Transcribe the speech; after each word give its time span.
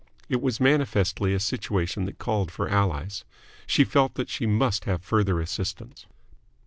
It 0.29 0.41
was 0.41 0.59
manifestly 0.59 1.31
a 1.35 1.39
situation 1.39 2.05
that 2.05 2.17
called 2.17 2.49
for 2.49 2.67
allies. 2.67 3.23
She 3.67 3.83
felt 3.83 4.15
that 4.15 4.29
she 4.31 4.47
must 4.47 4.85
have 4.85 5.03
further 5.03 5.39
assistance. 5.39 6.07